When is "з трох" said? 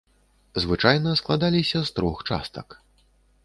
1.85-2.17